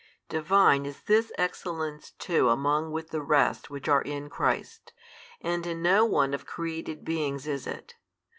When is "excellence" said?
1.37-2.09